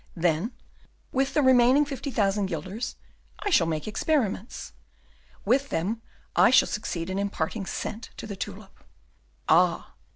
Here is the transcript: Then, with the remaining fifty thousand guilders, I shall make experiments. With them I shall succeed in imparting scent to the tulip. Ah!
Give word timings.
Then, 0.15 0.53
with 1.11 1.35
the 1.35 1.43
remaining 1.43 1.85
fifty 1.85 2.09
thousand 2.09 2.47
guilders, 2.47 2.95
I 3.37 3.51
shall 3.51 3.67
make 3.67 3.87
experiments. 3.87 4.73
With 5.45 5.69
them 5.69 6.01
I 6.35 6.49
shall 6.49 6.67
succeed 6.67 7.07
in 7.11 7.19
imparting 7.19 7.67
scent 7.67 8.09
to 8.17 8.25
the 8.25 8.35
tulip. 8.35 8.83
Ah! 9.47 9.93